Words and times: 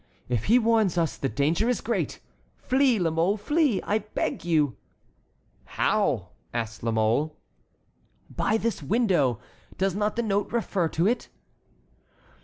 "If 0.29 0.45
he 0.45 0.57
warns 0.57 0.97
us, 0.97 1.15
the 1.15 1.29
danger 1.29 1.69
is 1.69 1.79
great. 1.79 2.21
Flee, 2.57 2.97
La 2.97 3.11
Mole, 3.11 3.37
flee, 3.37 3.83
I 3.83 3.99
beg 3.99 4.43
you." 4.43 4.75
"How?" 5.63 6.29
asked 6.51 6.81
La 6.81 6.89
Mole. 6.91 7.37
"By 8.27 8.57
this 8.57 8.81
window. 8.81 9.39
Does 9.77 9.93
not 9.93 10.15
the 10.15 10.23
note 10.23 10.51
refer 10.51 10.87
to 10.87 11.05
it?" 11.05 11.29